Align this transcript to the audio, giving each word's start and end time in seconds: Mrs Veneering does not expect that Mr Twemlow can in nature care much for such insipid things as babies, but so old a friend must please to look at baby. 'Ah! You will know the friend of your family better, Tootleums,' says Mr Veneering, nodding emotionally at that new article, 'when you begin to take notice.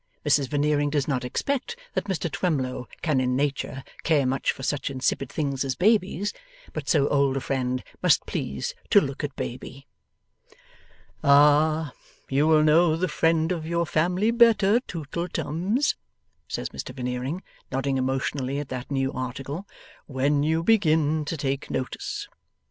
Mrs 0.25 0.47
Veneering 0.49 0.89
does 0.89 1.07
not 1.07 1.23
expect 1.23 1.75
that 1.93 2.05
Mr 2.05 2.27
Twemlow 2.27 2.87
can 3.03 3.21
in 3.21 3.35
nature 3.35 3.83
care 4.01 4.25
much 4.25 4.51
for 4.51 4.63
such 4.63 4.89
insipid 4.89 5.29
things 5.31 5.63
as 5.63 5.75
babies, 5.75 6.33
but 6.73 6.89
so 6.89 7.07
old 7.09 7.37
a 7.37 7.39
friend 7.39 7.83
must 8.01 8.25
please 8.25 8.73
to 8.89 8.99
look 8.99 9.23
at 9.23 9.35
baby. 9.35 9.85
'Ah! 11.23 11.91
You 12.29 12.47
will 12.47 12.63
know 12.63 12.95
the 12.95 13.07
friend 13.07 13.51
of 13.51 13.67
your 13.67 13.85
family 13.85 14.31
better, 14.31 14.79
Tootleums,' 14.79 15.93
says 16.47 16.69
Mr 16.69 16.95
Veneering, 16.95 17.43
nodding 17.71 17.97
emotionally 17.99 18.57
at 18.57 18.69
that 18.69 18.89
new 18.89 19.13
article, 19.13 19.67
'when 20.07 20.41
you 20.41 20.63
begin 20.63 21.25
to 21.25 21.37
take 21.37 21.69
notice. 21.69 22.27